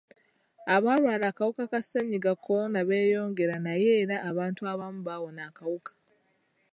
[0.75, 5.91] Abalwala akawuka ka ssennyiga kolona beeyongera naye era abantu abamu bawona akawuka.